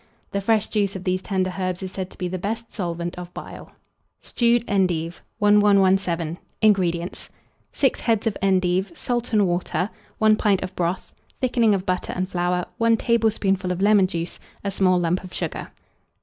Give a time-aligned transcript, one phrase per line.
[0.31, 3.31] The fresh juice of these tender herbs is said to be the best solvent of
[3.35, 3.73] bile.
[4.19, 5.21] STEWED ENDIVE.
[5.37, 6.39] 1117.
[6.63, 7.29] INGREDIENTS.
[7.71, 12.27] 6 heads of endive, salt and water, 1 pint of broth, thickening of butter and
[12.29, 15.69] flour, 1 tablespoonful of lemon juice, a small lump of sugar.